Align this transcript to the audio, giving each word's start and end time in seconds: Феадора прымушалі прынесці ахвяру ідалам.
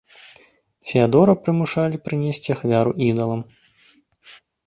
Феадора 0.91 1.35
прымушалі 1.43 1.97
прынесці 2.07 2.49
ахвяру 2.55 2.91
ідалам. 3.11 3.41